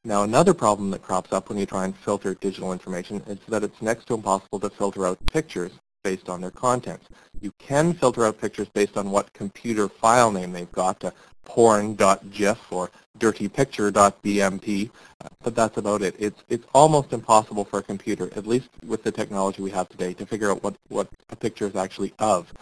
Now 0.04 0.22
another 0.22 0.54
problem 0.54 0.92
that 0.92 1.02
crops 1.02 1.32
up 1.32 1.48
when 1.48 1.58
you 1.58 1.66
try 1.66 1.86
and 1.86 1.96
filter 1.96 2.34
digital 2.34 2.72
information 2.72 3.20
is 3.26 3.40
that 3.48 3.64
it's 3.64 3.82
next 3.82 4.06
to 4.06 4.14
impossible 4.14 4.60
to 4.60 4.70
filter 4.70 5.04
out 5.04 5.18
pictures 5.26 5.72
based 6.04 6.28
on 6.28 6.40
their 6.40 6.52
contents. 6.52 7.08
You 7.40 7.52
can 7.58 7.94
filter 7.94 8.24
out 8.24 8.40
pictures 8.40 8.68
based 8.68 8.96
on 8.96 9.10
what 9.10 9.32
computer 9.32 9.88
file 9.88 10.30
name 10.30 10.52
they've 10.52 10.70
got, 10.70 11.00
to 11.00 11.12
porn.gif 11.44 12.72
or 12.72 12.90
dirtypicture.bmp, 13.18 14.90
but 15.42 15.54
that's 15.54 15.76
about 15.76 16.02
it. 16.02 16.14
It's, 16.18 16.42
it's 16.48 16.66
almost 16.74 17.12
impossible 17.12 17.64
for 17.64 17.80
a 17.80 17.82
computer, 17.82 18.30
at 18.36 18.46
least 18.46 18.68
with 18.86 19.02
the 19.02 19.12
technology 19.12 19.62
we 19.62 19.70
have 19.70 19.88
today, 19.88 20.14
to 20.14 20.26
figure 20.26 20.50
out 20.50 20.62
what, 20.62 20.74
what 20.88 21.08
a 21.28 21.36
picture 21.36 21.66
is 21.66 21.76
actually 21.76 22.14
of. 22.18 22.52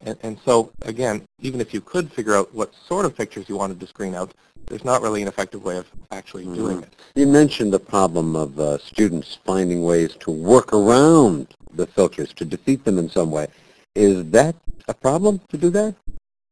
And, 0.00 0.16
and 0.22 0.38
so, 0.44 0.70
again, 0.82 1.24
even 1.40 1.60
if 1.60 1.74
you 1.74 1.80
could 1.80 2.12
figure 2.12 2.34
out 2.34 2.54
what 2.54 2.72
sort 2.74 3.04
of 3.04 3.16
pictures 3.16 3.48
you 3.48 3.56
wanted 3.56 3.80
to 3.80 3.86
screen 3.86 4.14
out, 4.14 4.32
there's 4.66 4.84
not 4.84 5.02
really 5.02 5.22
an 5.22 5.28
effective 5.28 5.64
way 5.64 5.76
of 5.76 5.86
actually 6.10 6.44
mm-hmm. 6.44 6.54
doing 6.54 6.82
it. 6.82 6.94
You 7.14 7.26
mentioned 7.26 7.72
the 7.72 7.80
problem 7.80 8.36
of 8.36 8.58
uh, 8.60 8.78
students 8.78 9.38
finding 9.44 9.82
ways 9.82 10.14
to 10.20 10.30
work 10.30 10.72
around 10.72 11.48
the 11.74 11.86
filters, 11.86 12.32
to 12.34 12.44
defeat 12.44 12.84
them 12.84 12.98
in 12.98 13.08
some 13.08 13.30
way. 13.30 13.48
Is 13.94 14.30
that 14.30 14.54
a 14.86 14.94
problem 14.94 15.40
to 15.48 15.58
do 15.58 15.70
that? 15.70 15.94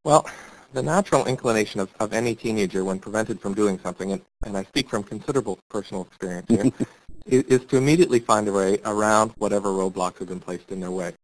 Well, 0.04 0.28
the 0.76 0.82
natural 0.82 1.24
inclination 1.24 1.80
of, 1.80 1.88
of 2.00 2.12
any 2.12 2.34
teenager 2.34 2.84
when 2.84 2.98
prevented 2.98 3.40
from 3.40 3.54
doing 3.54 3.78
something, 3.78 4.12
and, 4.12 4.20
and 4.44 4.58
I 4.58 4.62
speak 4.64 4.90
from 4.90 5.02
considerable 5.02 5.58
personal 5.70 6.02
experience 6.02 6.46
here, 6.50 6.70
is, 7.26 7.44
is 7.44 7.64
to 7.68 7.78
immediately 7.78 8.20
find 8.20 8.46
a 8.46 8.52
way 8.52 8.78
around 8.84 9.32
whatever 9.38 9.70
roadblocks 9.70 10.18
have 10.18 10.28
been 10.28 10.38
placed 10.38 10.70
in 10.70 10.80
their 10.80 10.90
way. 10.90 11.14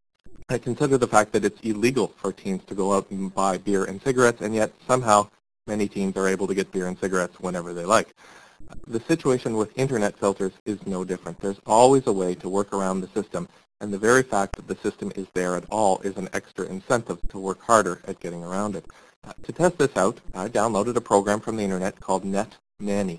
I 0.48 0.56
consider 0.56 0.96
the 0.96 1.06
fact 1.06 1.32
that 1.32 1.44
it's 1.44 1.60
illegal 1.60 2.14
for 2.16 2.32
teens 2.32 2.62
to 2.68 2.74
go 2.74 2.94
out 2.94 3.10
and 3.10 3.32
buy 3.34 3.58
beer 3.58 3.84
and 3.84 4.00
cigarettes, 4.02 4.40
and 4.40 4.54
yet 4.54 4.72
somehow 4.88 5.28
many 5.66 5.86
teens 5.86 6.16
are 6.16 6.28
able 6.28 6.46
to 6.46 6.54
get 6.54 6.72
beer 6.72 6.86
and 6.86 6.98
cigarettes 6.98 7.38
whenever 7.38 7.74
they 7.74 7.84
like. 7.84 8.14
The 8.86 9.00
situation 9.00 9.58
with 9.58 9.76
internet 9.76 10.18
filters 10.18 10.52
is 10.64 10.78
no 10.86 11.04
different. 11.04 11.38
There's 11.40 11.60
always 11.66 12.06
a 12.06 12.12
way 12.12 12.34
to 12.36 12.48
work 12.48 12.72
around 12.72 13.02
the 13.02 13.08
system, 13.08 13.46
and 13.82 13.92
the 13.92 13.98
very 13.98 14.22
fact 14.22 14.54
that 14.54 14.68
the 14.68 14.76
system 14.76 15.12
is 15.16 15.26
there 15.34 15.56
at 15.56 15.64
all 15.68 16.00
is 16.02 16.16
an 16.16 16.28
extra 16.32 16.64
incentive 16.66 17.18
to 17.28 17.38
work 17.38 17.60
harder 17.60 18.00
at 18.06 18.20
getting 18.20 18.44
around 18.44 18.76
it. 18.76 18.86
Uh, 19.24 19.32
to 19.42 19.52
test 19.52 19.76
this 19.76 19.96
out, 19.96 20.20
I 20.34 20.48
downloaded 20.48 20.94
a 20.94 21.00
program 21.00 21.40
from 21.40 21.56
the 21.56 21.64
internet 21.64 21.98
called 21.98 22.24
NetNanny. 22.24 23.18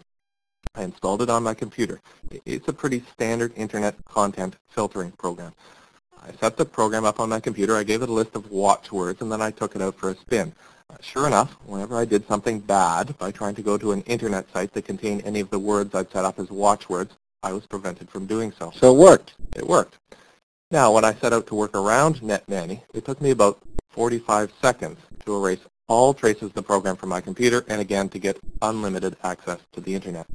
I 0.74 0.84
installed 0.84 1.22
it 1.22 1.30
on 1.30 1.44
my 1.44 1.54
computer. 1.54 2.00
It's 2.46 2.70
a 2.70 2.74
pretty 2.74 3.04
standard 3.12 3.52
internet 3.58 3.96
content 4.06 4.56
filtering 4.70 5.12
program. 5.12 5.54
I 6.26 6.32
set 6.40 6.56
the 6.56 6.66
program 6.66 7.04
up 7.04 7.20
on 7.20 7.28
my 7.28 7.42
computer, 7.42 7.76
I 7.76 7.84
gave 7.84 8.02
it 8.02 8.08
a 8.08 8.14
list 8.14 8.34
of 8.34 8.50
watchwords, 8.50 9.22
and 9.22 9.30
then 9.30 9.42
I 9.42 9.52
took 9.52 9.76
it 9.76 9.82
out 9.82 9.96
for 9.96 10.12
a 10.12 10.16
spin. 10.16 10.54
Uh, 10.90 10.96
sure 11.02 11.28
enough, 11.28 11.58
whenever 11.66 11.98
I 11.98 12.06
did 12.06 12.26
something 12.26 12.62
bad 12.62 13.18
by 13.18 13.32
trying 13.32 13.56
to 13.56 13.62
go 13.62 13.78
to 13.78 13.92
an 13.92 14.02
internet 14.04 14.50
site 14.54 14.72
that 14.74 14.86
contained 14.86 15.24
any 15.26 15.42
of 15.42 15.50
the 15.50 15.60
words 15.60 15.94
I'd 15.94 16.12
set 16.12 16.24
up 16.24 16.40
as 16.40 16.50
watchwords, 16.50 17.14
I 17.44 17.52
was 17.52 17.66
prevented 17.66 18.10
from 18.10 18.26
doing 18.26 18.54
so. 18.58 18.72
So 18.74 18.96
it 18.96 18.98
worked? 18.98 19.34
It 19.58 19.68
worked. 19.68 19.98
Now, 20.74 20.92
when 20.92 21.06
I 21.06 21.14
set 21.14 21.34
out 21.34 21.46
to 21.48 21.56
work 21.56 21.78
around 21.78 22.16
NetNanny, 22.22 22.82
it 22.96 23.06
took 23.06 23.22
me 23.22 23.30
about 23.30 23.60
45 23.92 24.52
seconds 24.60 24.98
to 25.24 25.36
erase 25.36 25.60
all 25.88 26.16
traces 26.16 26.46
of 26.46 26.54
the 26.56 26.64
program 26.64 26.96
from 26.96 27.10
my 27.10 27.22
computer 27.22 27.64
and 27.68 27.80
again 27.80 28.10
to 28.10 28.18
get 28.18 28.40
unlimited 28.64 29.16
access 29.24 29.60
to 29.74 29.82
the 29.82 29.94
internet. 29.94 30.26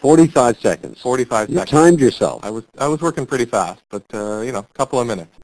45 0.00 0.56
seconds. 0.60 1.00
45 1.00 1.48
you 1.50 1.56
seconds. 1.56 1.70
timed 1.72 1.98
yourself. 1.98 2.44
I 2.44 2.50
was, 2.50 2.62
I 2.78 2.86
was 2.86 3.00
working 3.00 3.26
pretty 3.26 3.44
fast, 3.44 3.82
but, 3.90 4.04
uh, 4.14 4.42
you 4.42 4.52
know, 4.52 4.60
a 4.60 4.74
couple 4.74 5.00
of 5.00 5.08
minutes. 5.08 5.36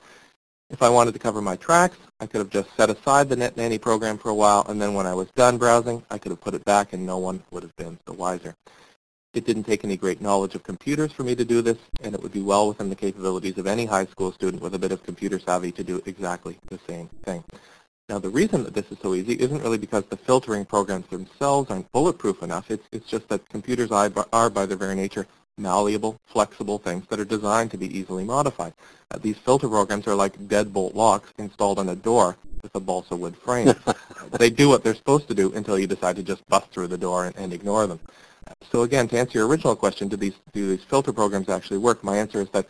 If 0.70 0.82
I 0.82 0.88
wanted 0.88 1.14
to 1.14 1.18
cover 1.18 1.42
my 1.42 1.56
tracks, 1.56 1.96
I 2.20 2.26
could 2.26 2.38
have 2.38 2.50
just 2.50 2.68
set 2.76 2.90
aside 2.90 3.28
the 3.28 3.34
NetNanny 3.34 3.80
program 3.80 4.18
for 4.18 4.28
a 4.28 4.34
while, 4.34 4.64
and 4.68 4.80
then 4.80 4.94
when 4.94 5.04
I 5.04 5.14
was 5.14 5.26
done 5.34 5.58
browsing, 5.58 6.00
I 6.12 6.18
could 6.18 6.30
have 6.30 6.40
put 6.40 6.54
it 6.54 6.64
back 6.64 6.92
and 6.92 7.04
no 7.04 7.18
one 7.18 7.42
would 7.50 7.64
have 7.64 7.74
been 7.74 7.98
the 8.04 8.12
wiser. 8.12 8.54
It 9.34 9.44
didn't 9.44 9.64
take 9.64 9.84
any 9.84 9.96
great 9.96 10.20
knowledge 10.20 10.54
of 10.54 10.62
computers 10.62 11.10
for 11.10 11.24
me 11.24 11.34
to 11.34 11.44
do 11.44 11.60
this, 11.60 11.78
and 12.02 12.14
it 12.14 12.22
would 12.22 12.32
be 12.32 12.40
well 12.40 12.68
within 12.68 12.88
the 12.88 12.94
capabilities 12.94 13.58
of 13.58 13.66
any 13.66 13.84
high 13.84 14.06
school 14.06 14.30
student 14.30 14.62
with 14.62 14.74
a 14.74 14.78
bit 14.78 14.92
of 14.92 15.02
computer 15.02 15.40
savvy 15.40 15.72
to 15.72 15.82
do 15.82 16.00
exactly 16.06 16.56
the 16.68 16.78
same 16.86 17.08
thing. 17.24 17.42
Now, 18.08 18.20
the 18.20 18.28
reason 18.28 18.62
that 18.62 18.74
this 18.74 18.92
is 18.92 18.98
so 19.02 19.14
easy 19.14 19.32
isn't 19.32 19.62
really 19.62 19.78
because 19.78 20.04
the 20.04 20.16
filtering 20.16 20.64
programs 20.64 21.08
themselves 21.08 21.68
aren't 21.68 21.90
bulletproof 21.90 22.44
enough. 22.44 22.70
It's, 22.70 22.86
it's 22.92 23.08
just 23.08 23.28
that 23.28 23.48
computers 23.48 23.90
are, 23.90 24.50
by 24.50 24.66
their 24.66 24.76
very 24.76 24.94
nature, 24.94 25.26
malleable, 25.58 26.20
flexible 26.26 26.78
things 26.78 27.04
that 27.08 27.18
are 27.18 27.24
designed 27.24 27.72
to 27.72 27.78
be 27.78 27.98
easily 27.98 28.22
modified. 28.22 28.74
Uh, 29.10 29.18
these 29.18 29.38
filter 29.38 29.68
programs 29.68 30.06
are 30.06 30.14
like 30.14 30.38
deadbolt 30.46 30.94
locks 30.94 31.32
installed 31.38 31.80
on 31.80 31.88
a 31.88 31.96
door 31.96 32.36
with 32.62 32.74
a 32.76 32.80
balsa 32.80 33.16
wood 33.16 33.36
frame. 33.36 33.74
they 34.38 34.50
do 34.50 34.68
what 34.68 34.84
they're 34.84 34.94
supposed 34.94 35.26
to 35.26 35.34
do 35.34 35.52
until 35.54 35.78
you 35.78 35.86
decide 35.86 36.14
to 36.16 36.22
just 36.22 36.46
bust 36.48 36.70
through 36.70 36.88
the 36.88 36.98
door 36.98 37.24
and, 37.24 37.36
and 37.36 37.52
ignore 37.52 37.86
them. 37.86 37.98
So 38.74 38.82
again, 38.82 39.06
to 39.06 39.16
answer 39.16 39.38
your 39.38 39.46
original 39.46 39.76
question, 39.76 40.08
do 40.08 40.16
these, 40.16 40.34
do 40.52 40.68
these 40.70 40.82
filter 40.82 41.12
programs 41.12 41.48
actually 41.48 41.78
work? 41.78 42.02
My 42.02 42.16
answer 42.16 42.40
is 42.40 42.48
that 42.48 42.66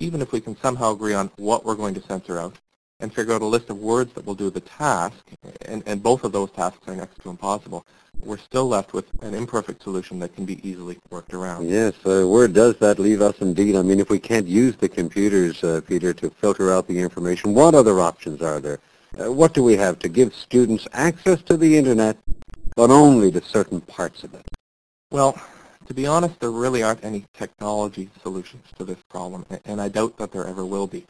even 0.00 0.22
if 0.22 0.32
we 0.32 0.40
can 0.40 0.56
somehow 0.56 0.92
agree 0.92 1.12
on 1.12 1.30
what 1.36 1.62
we're 1.62 1.74
going 1.74 1.92
to 1.92 2.00
censor 2.00 2.38
out 2.38 2.56
and 3.00 3.12
figure 3.12 3.34
out 3.34 3.42
a 3.42 3.44
list 3.44 3.68
of 3.68 3.76
words 3.76 4.14
that 4.14 4.24
will 4.24 4.34
do 4.34 4.48
the 4.48 4.62
task, 4.62 5.18
and, 5.66 5.82
and 5.84 6.02
both 6.02 6.24
of 6.24 6.32
those 6.32 6.50
tasks 6.52 6.88
are 6.88 6.96
next 6.96 7.20
to 7.20 7.28
impossible, 7.28 7.84
we're 8.24 8.38
still 8.38 8.66
left 8.66 8.94
with 8.94 9.04
an 9.22 9.34
imperfect 9.34 9.82
solution 9.82 10.18
that 10.20 10.34
can 10.34 10.46
be 10.46 10.66
easily 10.66 10.98
worked 11.10 11.34
around. 11.34 11.68
Yes, 11.68 11.92
uh, 12.06 12.26
where 12.26 12.48
does 12.48 12.78
that 12.78 12.98
leave 12.98 13.20
us 13.20 13.38
indeed? 13.40 13.76
I 13.76 13.82
mean, 13.82 14.00
if 14.00 14.08
we 14.08 14.18
can't 14.18 14.46
use 14.46 14.74
the 14.76 14.88
computers, 14.88 15.62
uh, 15.62 15.82
Peter, 15.86 16.14
to 16.14 16.30
filter 16.30 16.72
out 16.72 16.88
the 16.88 16.98
information, 16.98 17.52
what 17.52 17.74
other 17.74 18.00
options 18.00 18.40
are 18.40 18.58
there? 18.58 18.78
Uh, 19.20 19.30
what 19.30 19.52
do 19.52 19.62
we 19.62 19.76
have 19.76 19.98
to 19.98 20.08
give 20.08 20.34
students 20.34 20.88
access 20.94 21.42
to 21.42 21.58
the 21.58 21.76
Internet, 21.76 22.16
but 22.74 22.90
only 22.90 23.30
to 23.32 23.42
certain 23.42 23.82
parts 23.82 24.24
of 24.24 24.32
it? 24.32 24.46
Well, 25.12 25.40
to 25.86 25.94
be 25.94 26.04
honest, 26.04 26.40
there 26.40 26.50
really 26.50 26.82
aren't 26.82 27.04
any 27.04 27.26
technology 27.32 28.10
solutions 28.22 28.64
to 28.76 28.84
this 28.84 28.98
problem, 29.08 29.46
and 29.64 29.80
I 29.80 29.88
doubt 29.88 30.18
that 30.18 30.32
there 30.32 30.44
ever 30.48 30.66
will 30.66 30.88
be. 30.88 31.06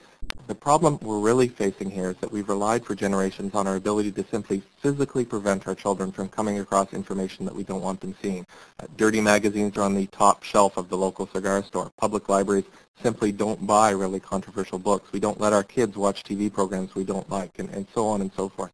The 0.48 0.54
problem 0.54 0.98
we're 1.00 1.18
really 1.18 1.48
facing 1.48 1.90
here 1.90 2.10
is 2.10 2.16
that 2.18 2.30
we've 2.30 2.48
relied 2.48 2.84
for 2.84 2.94
generations 2.94 3.54
on 3.54 3.66
our 3.66 3.76
ability 3.76 4.12
to 4.12 4.24
simply 4.30 4.62
physically 4.82 5.24
prevent 5.24 5.66
our 5.66 5.74
children 5.74 6.12
from 6.12 6.28
coming 6.28 6.58
across 6.58 6.92
information 6.92 7.46
that 7.46 7.54
we 7.54 7.64
don't 7.64 7.80
want 7.80 8.00
them 8.02 8.14
seeing. 8.20 8.46
Uh, 8.78 8.86
dirty 8.98 9.22
magazines 9.22 9.78
are 9.78 9.82
on 9.82 9.94
the 9.94 10.06
top 10.08 10.42
shelf 10.42 10.76
of 10.76 10.90
the 10.90 10.96
local 10.96 11.26
cigar 11.28 11.64
store. 11.64 11.90
Public 11.96 12.28
libraries 12.28 12.66
simply 13.02 13.32
don't 13.32 13.66
buy 13.66 13.90
really 13.90 14.20
controversial 14.20 14.78
books. 14.78 15.10
We 15.10 15.20
don't 15.20 15.40
let 15.40 15.54
our 15.54 15.64
kids 15.64 15.96
watch 15.96 16.22
TV 16.22 16.52
programs 16.52 16.94
we 16.94 17.04
don't 17.04 17.30
like, 17.30 17.58
and, 17.58 17.70
and 17.70 17.86
so 17.94 18.06
on 18.06 18.20
and 18.20 18.30
so 18.36 18.50
forth. 18.50 18.72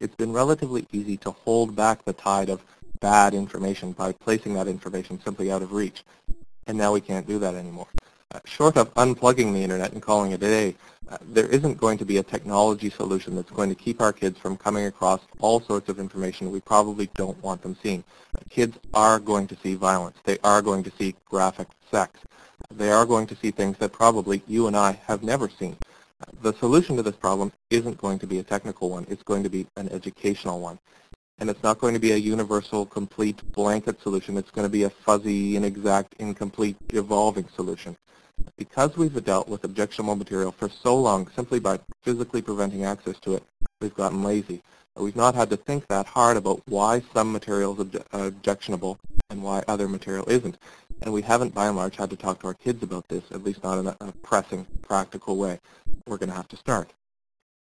It's 0.00 0.16
been 0.16 0.32
relatively 0.32 0.86
easy 0.92 1.18
to 1.18 1.30
hold 1.30 1.76
back 1.76 2.06
the 2.06 2.14
tide 2.14 2.48
of 2.48 2.64
bad 3.02 3.34
information 3.34 3.92
by 3.92 4.12
placing 4.12 4.54
that 4.54 4.68
information 4.68 5.20
simply 5.22 5.50
out 5.50 5.60
of 5.60 5.72
reach. 5.72 6.04
And 6.68 6.78
now 6.78 6.92
we 6.92 7.00
can't 7.00 7.26
do 7.26 7.38
that 7.40 7.54
anymore. 7.54 7.88
Uh, 8.32 8.38
short 8.46 8.76
of 8.78 8.94
unplugging 8.94 9.52
the 9.52 9.62
internet 9.62 9.92
and 9.92 10.00
calling 10.00 10.30
it 10.30 10.36
a 10.36 10.38
day, 10.38 10.74
uh, 11.10 11.18
there 11.20 11.48
isn't 11.48 11.76
going 11.76 11.98
to 11.98 12.04
be 12.06 12.16
a 12.16 12.22
technology 12.22 12.88
solution 12.88 13.34
that's 13.34 13.50
going 13.50 13.68
to 13.68 13.74
keep 13.74 14.00
our 14.00 14.12
kids 14.12 14.38
from 14.38 14.56
coming 14.56 14.86
across 14.86 15.20
all 15.40 15.60
sorts 15.60 15.90
of 15.90 15.98
information 15.98 16.50
we 16.50 16.60
probably 16.60 17.10
don't 17.14 17.42
want 17.42 17.60
them 17.60 17.76
seeing. 17.82 18.02
Uh, 18.34 18.40
kids 18.48 18.78
are 18.94 19.18
going 19.18 19.46
to 19.48 19.56
see 19.62 19.74
violence. 19.74 20.16
They 20.24 20.38
are 20.44 20.62
going 20.62 20.84
to 20.84 20.92
see 20.96 21.14
graphic 21.28 21.68
sex. 21.90 22.20
They 22.70 22.90
are 22.90 23.04
going 23.04 23.26
to 23.26 23.36
see 23.36 23.50
things 23.50 23.76
that 23.78 23.92
probably 23.92 24.42
you 24.46 24.68
and 24.68 24.76
I 24.76 24.92
have 25.06 25.22
never 25.24 25.50
seen. 25.50 25.76
Uh, 26.20 26.30
the 26.40 26.54
solution 26.54 26.96
to 26.96 27.02
this 27.02 27.16
problem 27.16 27.52
isn't 27.68 27.98
going 27.98 28.20
to 28.20 28.26
be 28.28 28.38
a 28.38 28.44
technical 28.44 28.88
one. 28.88 29.06
It's 29.10 29.24
going 29.24 29.42
to 29.42 29.50
be 29.50 29.66
an 29.76 29.88
educational 29.90 30.60
one 30.60 30.78
and 31.42 31.50
it's 31.50 31.64
not 31.64 31.80
going 31.80 31.92
to 31.92 31.98
be 31.98 32.12
a 32.12 32.16
universal, 32.16 32.86
complete 32.86 33.42
blanket 33.50 34.00
solution. 34.00 34.36
It's 34.36 34.52
going 34.52 34.64
to 34.64 34.70
be 34.70 34.84
a 34.84 34.90
fuzzy, 34.90 35.56
inexact, 35.56 36.14
incomplete, 36.20 36.76
evolving 36.90 37.48
solution. 37.56 37.96
Because 38.56 38.96
we've 38.96 39.24
dealt 39.24 39.48
with 39.48 39.64
objectionable 39.64 40.14
material 40.14 40.52
for 40.52 40.68
so 40.68 40.96
long 40.96 41.28
simply 41.34 41.58
by 41.58 41.80
physically 42.04 42.42
preventing 42.42 42.84
access 42.84 43.18
to 43.22 43.34
it, 43.34 43.42
we've 43.80 43.92
gotten 43.92 44.22
lazy. 44.22 44.62
We've 44.94 45.16
not 45.16 45.34
had 45.34 45.50
to 45.50 45.56
think 45.56 45.88
that 45.88 46.06
hard 46.06 46.36
about 46.36 46.62
why 46.68 47.02
some 47.12 47.32
material 47.32 47.72
is 47.72 47.88
obje 47.88 48.04
objectionable 48.12 49.00
and 49.28 49.42
why 49.42 49.64
other 49.66 49.88
material 49.88 50.28
isn't. 50.28 50.58
And 51.00 51.12
we 51.12 51.22
haven't, 51.22 51.54
by 51.54 51.66
and 51.66 51.76
large, 51.76 51.96
had 51.96 52.10
to 52.10 52.16
talk 52.16 52.38
to 52.42 52.46
our 52.46 52.54
kids 52.54 52.84
about 52.84 53.08
this, 53.08 53.24
at 53.32 53.42
least 53.42 53.64
not 53.64 53.80
in 53.80 53.88
a, 53.88 53.96
a 54.00 54.12
pressing, 54.22 54.64
practical 54.82 55.36
way. 55.36 55.58
We're 56.06 56.18
going 56.18 56.30
to 56.30 56.36
have 56.36 56.48
to 56.50 56.56
start 56.56 56.92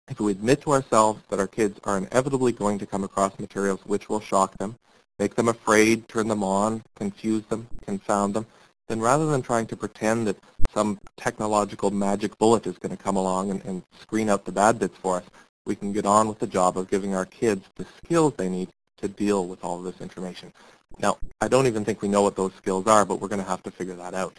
if 0.10 0.20
we 0.20 0.32
admit 0.32 0.62
to 0.62 0.72
ourselves 0.72 1.22
that 1.30 1.40
our 1.40 1.48
kids 1.48 1.80
are 1.86 1.98
inevitably 1.98 2.52
going 2.52 2.78
to 2.80 2.86
come 2.86 3.04
across 3.04 3.40
materials 3.40 3.80
which 3.86 4.10
will 4.10 4.20
shock 4.20 4.58
them, 4.58 4.78
make 5.20 5.36
them 5.36 5.48
afraid, 5.48 6.08
turn 6.08 6.28
them 6.28 6.44
on, 6.44 6.84
confuse 6.96 7.44
them, 7.46 7.68
confound 7.86 8.34
them, 8.34 8.46
then 8.88 9.00
rather 9.00 9.26
than 9.28 9.42
trying 9.42 9.66
to 9.68 9.78
pretend 9.78 10.28
that 10.28 10.38
some 10.74 11.00
technological 11.16 11.90
magic 11.90 12.38
bullet 12.38 12.68
is 12.68 12.78
going 12.78 12.96
to 12.96 13.02
come 13.02 13.16
along 13.16 13.50
and, 13.52 13.64
and 13.66 13.84
screen 14.00 14.30
out 14.30 14.46
the 14.46 14.52
bad 14.52 14.78
bits 14.78 14.98
for 14.98 15.18
us, 15.18 15.24
we 15.66 15.76
can 15.76 15.94
get 15.94 16.06
on 16.06 16.28
with 16.28 16.40
the 16.40 16.48
job 16.48 16.78
of 16.78 16.90
giving 16.90 17.16
our 17.16 17.26
kids 17.26 17.66
the 17.76 17.86
skills 18.04 18.34
they 18.36 18.50
need 18.50 18.70
to 18.98 19.08
deal 19.08 19.48
with 19.48 19.64
all 19.64 19.78
of 19.78 19.86
this 19.86 20.02
information. 20.02 20.52
Now, 21.00 21.18
I 21.42 21.48
don't 21.48 21.68
even 21.68 21.86
think 21.86 22.02
we 22.02 22.08
know 22.08 22.22
what 22.22 22.36
those 22.36 22.54
skills 22.56 22.88
are, 22.88 23.06
but 23.06 23.20
we're 23.20 23.30
going 23.30 23.42
to 23.42 23.48
have 23.48 23.64
to 23.64 23.72
figure 23.72 23.96
that 23.96 24.14
out. 24.14 24.38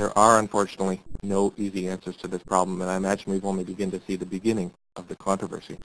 There 0.00 0.16
are, 0.16 0.38
unfortunately, 0.38 1.02
no 1.22 1.52
easy 1.58 1.86
answers 1.86 2.16
to 2.22 2.26
this 2.26 2.42
problem, 2.42 2.80
and 2.80 2.90
I 2.90 2.96
imagine 2.96 3.30
we've 3.30 3.44
only 3.44 3.64
begun 3.64 3.90
to 3.90 4.00
see 4.06 4.16
the 4.16 4.24
beginning 4.24 4.72
of 4.96 5.06
the 5.08 5.14
controversy. 5.14 5.76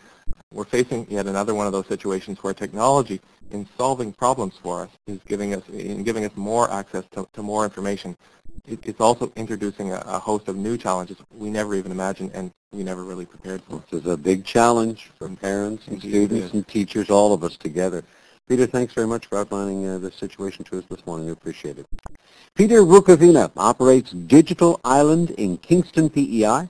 We're 0.54 0.64
facing 0.64 1.06
yet 1.10 1.28
another 1.28 1.54
one 1.54 1.68
of 1.68 1.74
those 1.74 1.88
situations 1.88 2.42
where 2.42 2.54
technology, 2.54 3.20
in 3.52 3.68
solving 3.78 4.14
problems 4.14 4.54
for 4.64 4.84
us, 4.84 4.90
is 5.06 5.20
giving 5.28 5.54
us, 5.54 5.68
in 5.68 6.06
giving 6.06 6.24
us 6.24 6.32
more 6.38 6.72
access 6.72 7.04
to, 7.12 7.28
to 7.34 7.44
more 7.44 7.66
information. 7.66 8.16
It, 8.66 8.80
it's 8.86 9.02
also 9.02 9.34
introducing 9.36 9.92
a, 9.92 10.02
a 10.06 10.18
host 10.18 10.48
of 10.48 10.56
new 10.56 10.78
challenges 10.78 11.18
we 11.38 11.50
never 11.50 11.76
even 11.76 11.92
imagined 11.92 12.32
and 12.34 12.52
we 12.72 12.84
never 12.84 13.04
really 13.04 13.26
prepared 13.26 13.64
for. 13.64 13.84
This 13.92 14.04
is 14.04 14.08
a 14.08 14.16
big 14.16 14.46
challenge 14.46 15.12
for 15.18 15.28
parents 15.28 15.88
and 15.88 15.96
Indeed 15.96 16.30
students 16.30 16.54
and 16.54 16.66
teachers, 16.66 17.10
all 17.10 17.34
of 17.34 17.44
us 17.44 17.58
together. 17.58 18.02
Peter, 18.48 18.68
thanks 18.68 18.94
very 18.94 19.08
much 19.08 19.26
for 19.26 19.40
outlining 19.40 19.88
uh, 19.88 19.98
the 19.98 20.12
situation 20.12 20.64
to 20.66 20.78
us 20.78 20.84
this 20.88 21.04
morning. 21.08 21.26
We 21.26 21.32
appreciate 21.32 21.80
it. 21.80 21.88
Peter 22.54 22.82
Rukavina 22.82 23.52
operates 23.58 24.12
Digital 24.12 24.80
Island 24.86 25.32
in 25.32 25.58
Kingston, 25.58 26.12
PEI. 26.12 26.70